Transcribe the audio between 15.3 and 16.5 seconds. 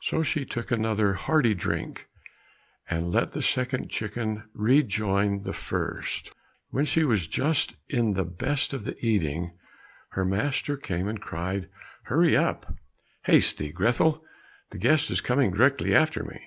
directly after me!"